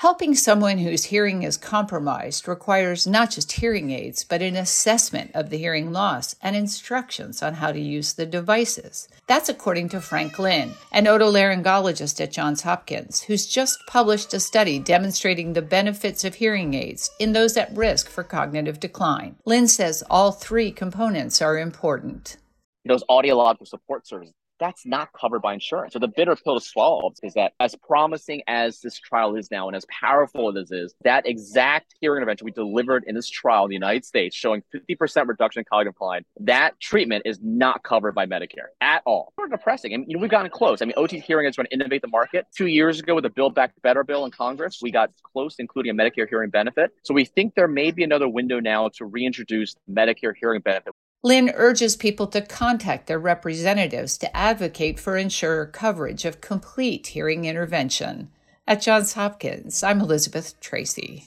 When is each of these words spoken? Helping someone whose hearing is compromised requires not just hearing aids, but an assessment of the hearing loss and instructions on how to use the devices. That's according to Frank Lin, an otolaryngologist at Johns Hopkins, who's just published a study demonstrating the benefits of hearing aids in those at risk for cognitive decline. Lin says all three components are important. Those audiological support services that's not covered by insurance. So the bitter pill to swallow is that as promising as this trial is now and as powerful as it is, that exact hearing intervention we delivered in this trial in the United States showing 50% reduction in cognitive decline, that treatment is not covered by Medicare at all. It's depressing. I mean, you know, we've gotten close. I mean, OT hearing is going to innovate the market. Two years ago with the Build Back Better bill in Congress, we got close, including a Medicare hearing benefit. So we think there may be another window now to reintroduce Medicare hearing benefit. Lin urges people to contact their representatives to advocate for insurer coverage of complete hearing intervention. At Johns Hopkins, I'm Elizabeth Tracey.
Helping 0.00 0.34
someone 0.34 0.78
whose 0.78 1.04
hearing 1.04 1.42
is 1.42 1.58
compromised 1.58 2.48
requires 2.48 3.06
not 3.06 3.32
just 3.32 3.52
hearing 3.52 3.90
aids, 3.90 4.24
but 4.24 4.40
an 4.40 4.56
assessment 4.56 5.30
of 5.34 5.50
the 5.50 5.58
hearing 5.58 5.92
loss 5.92 6.34
and 6.40 6.56
instructions 6.56 7.42
on 7.42 7.52
how 7.52 7.70
to 7.70 7.78
use 7.78 8.14
the 8.14 8.24
devices. 8.24 9.08
That's 9.26 9.50
according 9.50 9.90
to 9.90 10.00
Frank 10.00 10.38
Lin, 10.38 10.72
an 10.90 11.04
otolaryngologist 11.04 12.18
at 12.18 12.32
Johns 12.32 12.62
Hopkins, 12.62 13.20
who's 13.20 13.44
just 13.44 13.78
published 13.86 14.32
a 14.32 14.40
study 14.40 14.78
demonstrating 14.78 15.52
the 15.52 15.60
benefits 15.60 16.24
of 16.24 16.36
hearing 16.36 16.72
aids 16.72 17.10
in 17.18 17.34
those 17.34 17.58
at 17.58 17.76
risk 17.76 18.08
for 18.08 18.24
cognitive 18.24 18.80
decline. 18.80 19.36
Lin 19.44 19.68
says 19.68 20.02
all 20.08 20.32
three 20.32 20.72
components 20.72 21.42
are 21.42 21.58
important. 21.58 22.38
Those 22.86 23.04
audiological 23.10 23.68
support 23.68 24.06
services 24.06 24.32
that's 24.60 24.86
not 24.86 25.12
covered 25.12 25.40
by 25.40 25.54
insurance. 25.54 25.94
So 25.94 25.98
the 25.98 26.08
bitter 26.08 26.36
pill 26.36 26.58
to 26.58 26.64
swallow 26.64 27.12
is 27.22 27.34
that 27.34 27.52
as 27.60 27.74
promising 27.74 28.42
as 28.46 28.80
this 28.80 28.98
trial 28.98 29.34
is 29.36 29.50
now 29.50 29.66
and 29.68 29.76
as 29.76 29.86
powerful 29.88 30.56
as 30.56 30.70
it 30.70 30.76
is, 30.76 30.94
that 31.02 31.26
exact 31.26 31.94
hearing 32.00 32.18
intervention 32.18 32.44
we 32.44 32.52
delivered 32.52 33.04
in 33.06 33.14
this 33.14 33.28
trial 33.28 33.64
in 33.64 33.70
the 33.70 33.74
United 33.74 34.04
States 34.04 34.36
showing 34.36 34.62
50% 34.74 35.26
reduction 35.26 35.60
in 35.60 35.64
cognitive 35.64 35.94
decline, 35.94 36.24
that 36.40 36.78
treatment 36.80 37.22
is 37.24 37.38
not 37.42 37.82
covered 37.82 38.14
by 38.14 38.26
Medicare 38.26 38.68
at 38.80 39.02
all. 39.06 39.32
It's 39.38 39.50
depressing. 39.50 39.94
I 39.94 39.98
mean, 39.98 40.06
you 40.08 40.16
know, 40.16 40.22
we've 40.22 40.30
gotten 40.30 40.50
close. 40.50 40.82
I 40.82 40.84
mean, 40.84 40.94
OT 40.96 41.18
hearing 41.18 41.46
is 41.46 41.56
going 41.56 41.66
to 41.66 41.72
innovate 41.72 42.02
the 42.02 42.08
market. 42.08 42.46
Two 42.56 42.66
years 42.66 43.00
ago 43.00 43.14
with 43.14 43.24
the 43.24 43.30
Build 43.30 43.54
Back 43.54 43.72
Better 43.82 44.04
bill 44.04 44.24
in 44.24 44.30
Congress, 44.30 44.80
we 44.82 44.90
got 44.90 45.10
close, 45.32 45.56
including 45.58 45.90
a 45.90 45.94
Medicare 45.94 46.28
hearing 46.28 46.50
benefit. 46.50 46.90
So 47.04 47.14
we 47.14 47.24
think 47.24 47.54
there 47.54 47.68
may 47.68 47.90
be 47.90 48.04
another 48.04 48.28
window 48.28 48.60
now 48.60 48.88
to 48.96 49.04
reintroduce 49.04 49.76
Medicare 49.90 50.32
hearing 50.38 50.60
benefit. 50.60 50.92
Lin 51.22 51.52
urges 51.54 51.96
people 51.96 52.26
to 52.28 52.40
contact 52.40 53.06
their 53.06 53.18
representatives 53.18 54.16
to 54.16 54.34
advocate 54.34 54.98
for 54.98 55.18
insurer 55.18 55.66
coverage 55.66 56.24
of 56.24 56.40
complete 56.40 57.08
hearing 57.08 57.44
intervention. 57.44 58.30
At 58.66 58.80
Johns 58.80 59.12
Hopkins, 59.12 59.82
I'm 59.82 60.00
Elizabeth 60.00 60.58
Tracey. 60.60 61.26